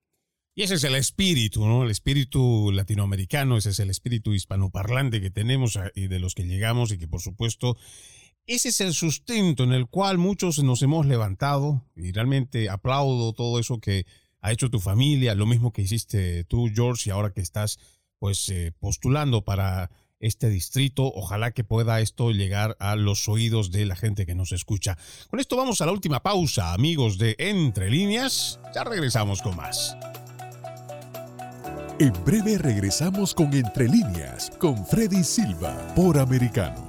[0.55, 1.83] Y ese es el espíritu, ¿no?
[1.83, 6.43] El espíritu latinoamericano, ese es el espíritu hispanoparlante que tenemos ah, y de los que
[6.43, 7.77] llegamos y que por supuesto
[8.45, 13.59] ese es el sustento en el cual muchos nos hemos levantado y realmente aplaudo todo
[13.59, 14.05] eso que
[14.41, 17.79] ha hecho tu familia, lo mismo que hiciste tú, George, y ahora que estás
[18.19, 21.11] pues eh, postulando para este distrito.
[21.13, 24.97] Ojalá que pueda esto llegar a los oídos de la gente que nos escucha.
[25.29, 28.59] Con esto vamos a la última pausa, amigos de Entre Líneas.
[28.75, 29.95] Ya regresamos con más.
[31.99, 36.88] En breve regresamos con Entre líneas con Freddy Silva por Americano.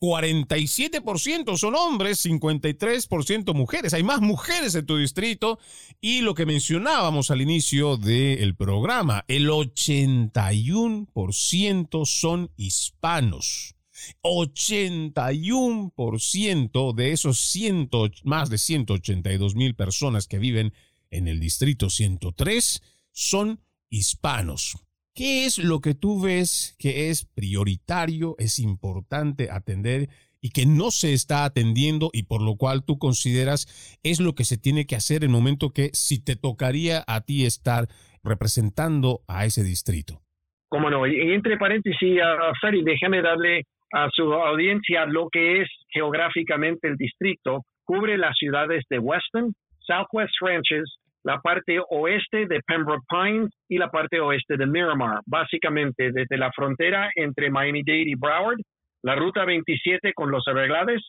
[0.00, 3.92] 47% son hombres, 53% mujeres.
[3.92, 5.58] Hay más mujeres en tu distrito
[6.00, 13.76] y lo que mencionábamos al inicio del programa, el 81% son hispanos.
[14.22, 20.72] 81% de esos ciento, más de 182 mil personas que viven
[21.10, 22.80] en el distrito 103
[23.12, 24.78] son hispanos.
[25.14, 30.08] ¿Qué es lo que tú ves que es prioritario, es importante atender
[30.40, 34.44] y que no se está atendiendo y por lo cual tú consideras es lo que
[34.44, 37.88] se tiene que hacer en el momento que si te tocaría a ti estar
[38.22, 40.20] representando a ese distrito?
[40.68, 45.68] Como no, y entre paréntesis, uh, Ferry, déjame darle a su audiencia lo que es
[45.92, 47.64] geográficamente el distrito.
[47.84, 53.90] Cubre las ciudades de Weston, Southwest Ranches, la parte oeste de Pembroke Pines y la
[53.90, 58.58] parte oeste de Miramar, básicamente desde la frontera entre Miami-Dade y Broward,
[59.02, 61.02] la ruta 27 con los Everglades,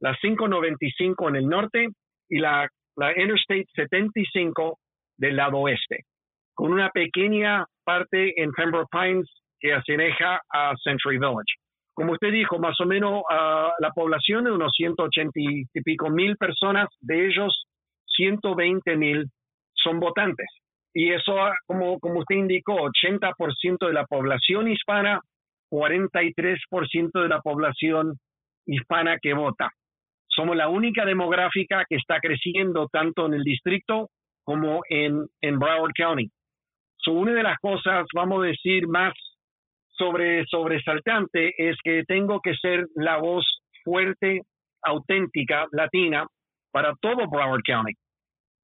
[0.00, 1.88] la 595 en el norte
[2.28, 4.78] y la, la Interstate 75
[5.16, 6.04] del lado oeste,
[6.54, 9.28] con una pequeña parte en Pembroke Pines
[9.60, 11.54] que asemeja a Century Village.
[11.94, 16.36] Como usted dijo, más o menos uh, la población de unos 180 y pico mil
[16.36, 17.64] personas, de ellos
[18.16, 19.28] 120 mil
[19.82, 20.48] son votantes.
[20.94, 21.34] Y eso,
[21.66, 25.20] como, como usted indicó, 80% de la población hispana,
[25.70, 28.14] 43% de la población
[28.66, 29.70] hispana que vota.
[30.28, 34.08] Somos la única demográfica que está creciendo tanto en el distrito
[34.44, 36.30] como en, en Broward County.
[36.96, 39.12] So, una de las cosas, vamos a decir, más
[39.90, 43.44] sobre, sobresaltante es que tengo que ser la voz
[43.84, 44.42] fuerte,
[44.82, 46.26] auténtica, latina,
[46.72, 47.94] para todo Broward County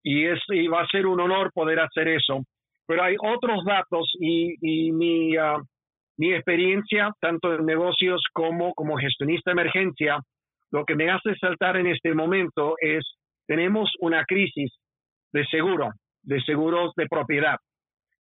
[0.05, 2.45] y, es, y va a ser un honor poder hacer eso.
[2.87, 5.57] Pero hay otros datos y, y mi, ah,
[6.19, 10.19] mi experiencia, tanto en negocios como como gestionista de emergencia,
[10.71, 13.03] lo que me hace saltar en este momento es,
[13.47, 14.73] tenemos una crisis
[15.33, 15.91] de seguro,
[16.23, 17.57] de seguros de propiedad,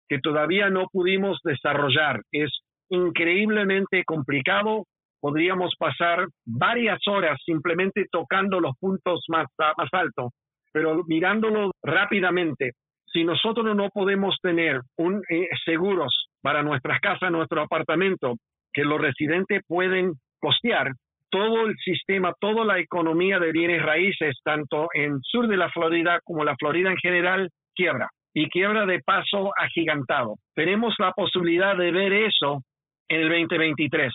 [0.09, 2.21] que todavía no pudimos desarrollar.
[2.33, 2.51] Es
[2.91, 4.85] increíblemente complicado.
[5.21, 10.33] Podríamos pasar varias horas simplemente tocando los puntos más, más altos
[10.73, 12.73] pero mirándolo rápidamente,
[13.13, 18.35] si nosotros no podemos tener un eh, seguros para nuestras casas, nuestro apartamento,
[18.73, 20.93] que los residentes pueden costear,
[21.31, 26.21] todo el sistema, toda la economía de bienes raíces, tanto en sur de la Florida
[26.25, 30.37] como la Florida en general, quiebra y quiebra de paso agigantado.
[30.55, 32.63] Tenemos la posibilidad de ver eso
[33.09, 34.13] en el 2023,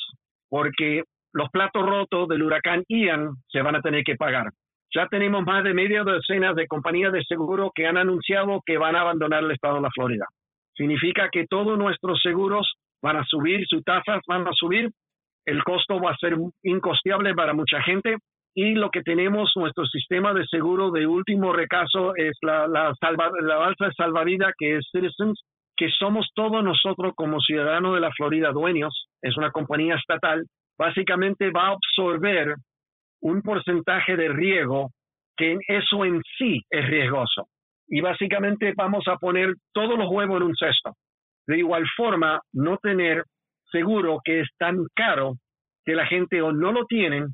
[0.50, 4.48] porque los platos rotos del huracán Ian se van a tener que pagar.
[4.96, 8.96] Ya tenemos más de media docena de compañías de seguro que han anunciado que van
[8.96, 10.26] a abandonar el estado de la Florida.
[10.76, 14.90] Significa que todos nuestros seguros van a subir, sus tasas van a subir,
[15.46, 18.18] el costo va a ser incosteable para mucha gente
[18.56, 23.32] y lo que tenemos, nuestro sistema de seguro de último recaso es la, la, salva,
[23.42, 25.42] la balsa salvavidas que es Citizens,
[25.76, 30.46] que somos todos nosotros como ciudadanos de la Florida dueños, es una compañía estatal,
[30.78, 32.56] básicamente va a absorber
[33.24, 34.92] un porcentaje de riesgo
[35.36, 37.48] que eso en sí es riesgoso.
[37.88, 40.94] Y básicamente vamos a poner todos los huevos en un cesto.
[41.48, 43.24] De igual forma, no tener
[43.72, 45.36] seguro que es tan caro
[45.86, 47.28] que la gente o no lo tienen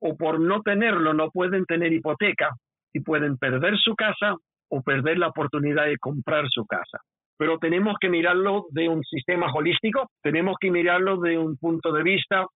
[0.00, 2.50] o por no tenerlo no pueden tener hipoteca
[2.92, 4.36] y pueden perder su casa
[4.68, 6.98] o perder la oportunidad de comprar su casa.
[7.36, 12.02] Pero tenemos que mirarlo de un sistema holístico, tenemos que mirarlo de un punto de
[12.02, 12.46] vista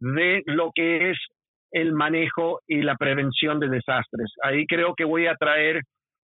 [0.00, 1.18] de lo que es
[1.72, 4.32] el manejo y la prevención de desastres.
[4.42, 5.82] Ahí creo que voy a traer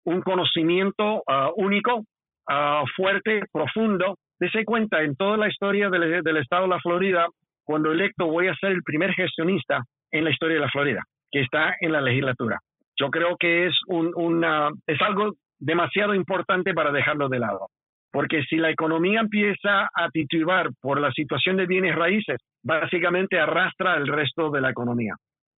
[0.06, 4.16] un conocimiento ah, único, uh, fuerte, profundo.
[4.40, 7.28] Dese cuenta, en toda la historia del, estado de la Florida,
[7.64, 11.42] cuando electo voy a ser el primer gestionista en la historia de la Florida, que
[11.42, 12.60] está en la legislatura.
[13.00, 17.68] Yo creo que es, un, algo demasiado importante para dejarlo de lado.
[18.12, 23.96] Porque si la economía empieza a titubar por la situación de bienes raíces, básicamente arrastra
[23.96, 25.16] el resto de la economía.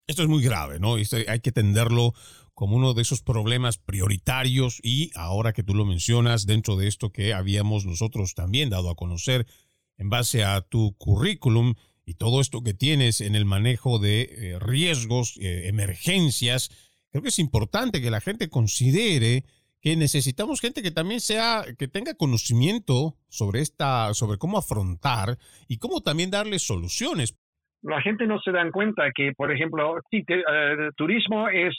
[0.07, 0.97] Esto es muy grave, ¿no?
[0.97, 2.15] hay que atenderlo
[2.53, 7.11] como uno de esos problemas prioritarios y ahora que tú lo mencionas, dentro de esto
[7.11, 9.47] que habíamos nosotros también dado a conocer
[9.97, 11.75] en base a tu currículum
[12.05, 16.71] y todo esto que tienes en el manejo de eh, riesgos, eh, emergencias,
[17.11, 19.45] creo que es importante que la gente considere
[19.81, 25.79] que necesitamos gente que también sea, que tenga conocimiento sobre esta, sobre cómo afrontar y
[25.79, 27.35] cómo también darle soluciones
[27.85, 31.75] la gente no se dan cuenta que, por ejemplo, eh, turismo es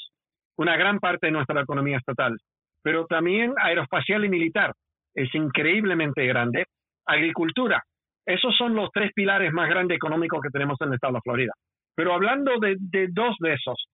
[0.57, 2.37] una gran parte de nuestra economía estatal,
[2.83, 4.71] pero también aeroespacial y militar
[5.15, 6.65] es increíblemente grande.
[7.07, 7.83] Agricultura,
[8.25, 11.53] esos son los tres pilares más grandes económicos que tenemos en el estado de Florida.
[11.95, 13.87] Pero hablando de, dos de esos,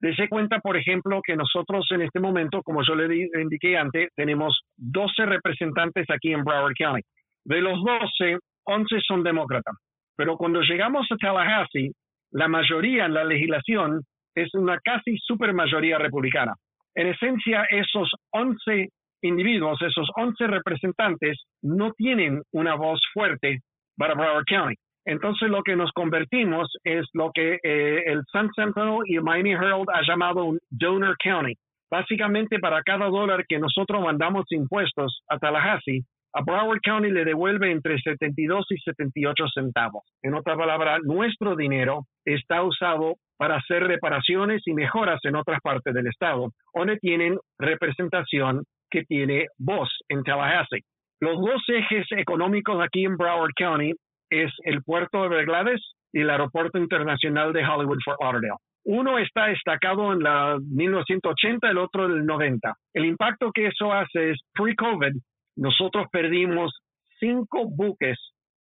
[0.00, 4.60] dése cuenta, por ejemplo, que nosotros en este momento, como yo le indiqué antes, tenemos
[4.76, 7.02] 12 representantes aquí en Broward County.
[7.44, 9.74] De los 12, 11 son demócratas.
[10.16, 11.92] Pero cuando llegamos a Tallahassee,
[12.30, 14.02] la mayoría en la legislación
[14.34, 16.54] es una casi supermayoría republicana.
[16.94, 18.88] En esencia, esos 11
[19.22, 23.60] individuos, esos 11 representantes, no tienen una voz fuerte
[23.96, 24.74] para Broward County.
[25.06, 29.52] Entonces, lo que nos convertimos es lo que eh, el Sun Sentinel y el Miami
[29.52, 31.54] Herald ha llamado un donor county.
[31.90, 36.02] Básicamente, para cada dólar que nosotros mandamos impuestos a Tallahassee,
[36.34, 40.02] a Broward County le devuelve entre 72 y 78 centavos.
[40.22, 45.94] En otra palabra, nuestro dinero está usado para hacer reparaciones y mejoras en otras partes
[45.94, 50.82] del estado, donde tienen representación que tiene voz en Tallahassee.
[51.20, 53.92] Los dos ejes económicos aquí en Broward County
[54.28, 55.80] es el puerto de Everglades
[56.12, 58.56] y el aeropuerto internacional de Hollywood Fort Lauderdale.
[58.86, 62.74] Uno está destacado en la 1980, el otro en el 90.
[62.92, 65.14] El impacto que eso hace es pre-COVID,
[65.56, 66.72] nosotros perdimos
[67.18, 68.18] cinco buques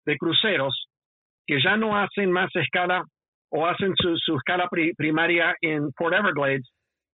[0.05, 0.87] de cruceros
[1.45, 3.03] que ya no hacen más escala
[3.51, 4.67] o hacen su, escala
[4.97, 6.69] primaria en Port Everglades,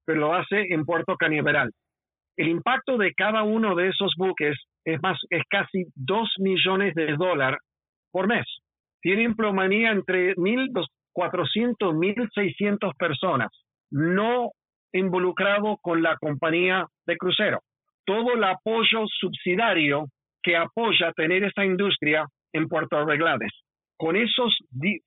[0.07, 1.71] pero lo hace en Puerto Cañaveral.
[2.37, 5.19] El impacto de cada uno de esos buques es, más,
[5.51, 7.61] casi 2 millones de dólares
[8.11, 8.47] por mes.
[9.03, 12.15] Tiene emplomanía entre 1.400 y
[12.65, 13.51] 1.600 personas,
[13.91, 14.53] no
[14.93, 17.61] involucrado con la compañía de crucero
[18.05, 20.07] todo el apoyo subsidiario
[20.43, 23.53] que apoya tener esa industria en Puerto Arreglades.
[23.97, 24.57] Con esos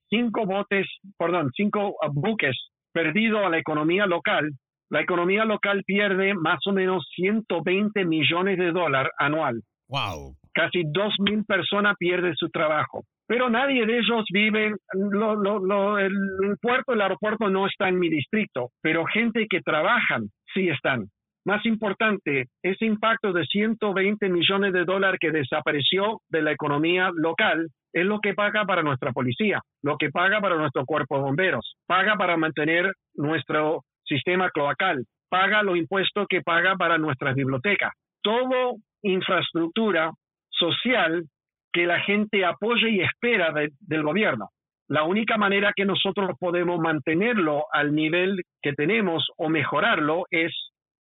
[0.08, 0.86] cinco botes,
[1.18, 2.56] perdón, cinco uh, buques
[2.92, 4.50] perdidos a la economía local,
[4.88, 9.60] la economía local pierde más o menos 120 millones de dólares anual.
[9.88, 10.36] Wow.
[10.54, 13.02] Casi dos mil personas pierden su trabajo.
[13.26, 18.08] Pero nadie de ellos vive, lo, el, el puerto, el aeropuerto no está en mi
[18.08, 21.08] distrito, pero gente que trabajan sí están.
[21.46, 27.68] Más importante, ese impacto de 120 millones de dólares que desapareció de la economía local
[27.92, 31.76] es lo que paga para nuestra policía, lo que paga para nuestro cuerpo de bomberos,
[31.86, 37.92] paga para mantener nuestro sistema cloacal, paga los impuestos que paga para nuestras bibliotecas.
[38.22, 40.10] Todo infraestructura
[40.50, 41.26] social
[41.72, 44.48] que la gente apoye y espera del gobierno.
[44.88, 50.52] La única manera que nosotros podemos mantenerlo al nivel que tenemos o mejorarlo es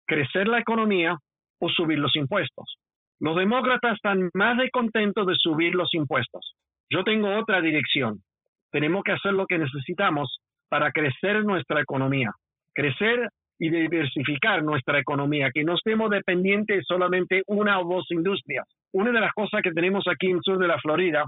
[0.05, 1.17] crecer la economía
[1.59, 2.77] o subir los impuestos.
[3.19, 6.53] Los demócratas están más de contentos de subir los impuestos.
[6.89, 8.19] Yo tengo otra dirección.
[8.71, 10.39] Tenemos que hacer lo que necesitamos
[10.69, 12.31] para crecer nuestra economía,
[12.73, 18.67] crecer y diversificar nuestra economía, que no estemos dependientes solamente una o dos industrias.
[18.91, 21.23] Una de las cosas que tenemos aquí en el sur de la Florida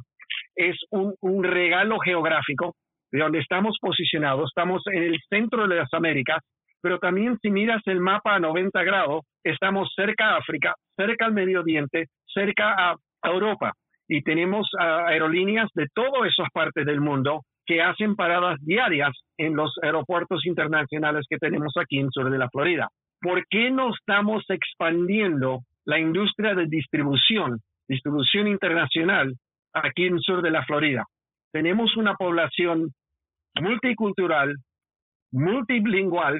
[0.55, 2.75] es un, un regalo geográfico
[3.11, 6.43] de donde estamos posicionados, estamos en el centro de las Américas,
[6.87, 11.33] pero también si miras el mapa a 90 grados, estamos cerca a África, cerca al
[11.33, 12.95] Medio Oriente, cerca a
[13.29, 13.73] Europa
[14.07, 19.75] y tenemos aerolíneas de todas esas partes del mundo que hacen paradas diarias en los
[19.83, 22.87] aeropuertos internacionales que tenemos aquí en sur de la Florida.
[23.19, 27.59] ¿Por qué no estamos expandiendo la industria de distribución,
[27.89, 29.33] distribución internacional
[29.73, 31.03] aquí en sur de la Florida?
[31.51, 32.93] Tenemos una población
[33.59, 34.55] multicultural,
[35.33, 36.39] multilingual,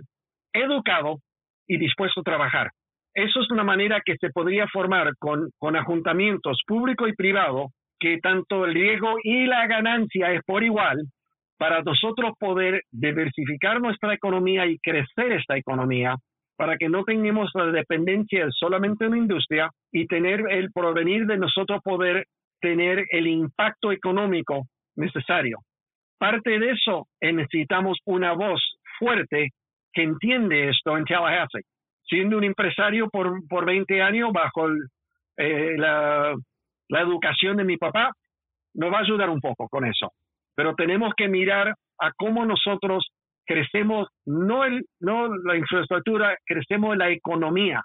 [0.58, 1.20] educado
[1.68, 2.72] y dispuesto a trabajar.
[3.14, 8.20] Eso es una manera que se podría formar con, con ajuntamientos público y privado, que
[8.20, 10.98] tanto el riesgo y la ganancia es por igual,
[11.58, 16.16] para nosotros poder diversificar nuestra economía y crecer esta economía,
[16.56, 21.38] para que no tengamos la dependencia de solamente una industria y tener el provenir de
[21.38, 22.26] nosotros poder
[22.62, 25.58] tener el impacto económico necesario.
[26.20, 28.62] Parte de eso necesitamos una voz
[29.00, 29.50] fuerte
[29.94, 31.64] que entiende esto en Tallahassee
[32.08, 34.70] siendo un empresario por, por 20 años bajo
[35.38, 36.34] eh, la,
[36.90, 38.12] la educación de mi papá,
[38.74, 40.12] nos va a ayudar un poco con eso.
[40.56, 43.08] Pero tenemos que mirar a cómo nosotros
[43.46, 47.82] crecemos, no, el, no la infraestructura, crecemos la economía,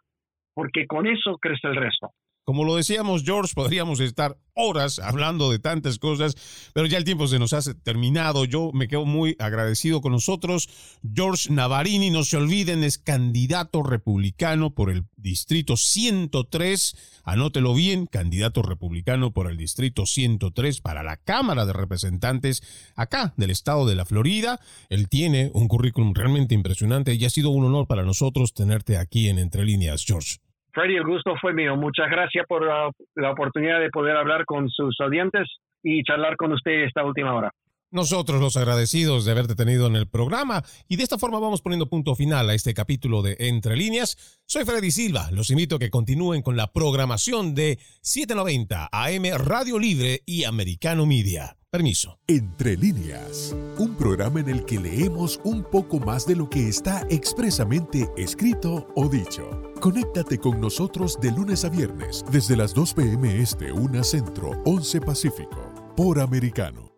[0.55, 2.11] porque con eso crece el resto.
[2.45, 6.35] Como lo decíamos, George, podríamos estar horas hablando de tantas cosas,
[6.75, 8.45] pero ya el tiempo se nos ha terminado.
[8.45, 10.69] Yo me quedo muy agradecido con nosotros.
[11.15, 16.97] George Navarini, no se olviden, es candidato republicano por el distrito 103.
[17.23, 22.63] Anótelo bien, candidato republicano por el distrito 103 para la Cámara de Representantes
[22.97, 24.59] acá del estado de la Florida.
[24.89, 29.29] Él tiene un currículum realmente impresionante y ha sido un honor para nosotros tenerte aquí
[29.29, 30.39] en Entre Líneas, George.
[30.73, 31.77] Freddy, el gusto fue mío.
[31.77, 35.49] Muchas gracias por la, oportunidad de poder hablar con sus oyentes
[35.83, 37.51] y charlar con usted esta última hora.
[37.93, 41.91] Nosotros los agradecidos de haberte tenido en el programa y de esta forma vamos poniendo
[41.91, 44.17] punto final a este capítulo de Entre Líneas.
[44.47, 49.79] Soy Freddy Silva, los invito a que continúen con la programación de 790 AM Radio
[49.79, 51.59] Libre y Americano Media.
[51.69, 52.19] Permiso.
[52.29, 57.07] Entre líneas, un programa en el que leemos un poco más de lo que está
[57.11, 59.51] expresamente escrito o dicho.
[59.81, 63.39] Conéctate con nosotros de lunes a viernes desde las 2 p.m.
[63.39, 66.92] Este, 1 Centro, 11 Pacífico, por Americano.